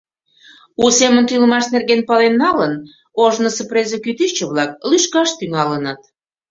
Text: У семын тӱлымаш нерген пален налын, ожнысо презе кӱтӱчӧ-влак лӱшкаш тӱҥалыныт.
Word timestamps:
У 0.83 0.83
семын 0.99 1.23
тӱлымаш 1.29 1.65
нерген 1.73 2.01
пален 2.09 2.33
налын, 2.43 2.73
ожнысо 3.23 3.63
презе 3.69 3.97
кӱтӱчӧ-влак 4.05 4.71
лӱшкаш 4.89 5.29
тӱҥалыныт. 5.39 6.01